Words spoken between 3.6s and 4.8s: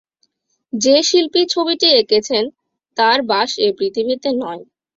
এ পৃথিবীতে নয়।